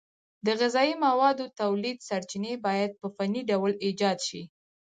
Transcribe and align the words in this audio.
د 0.45 0.47
غذایي 0.59 0.93
موادو 1.05 1.45
تولید 1.61 1.97
سرچینې 2.07 2.53
باید 2.65 2.91
په 2.99 3.07
فني 3.15 3.41
ډول 3.51 3.71
ایجاد 3.85 4.17
شي. 4.27 4.41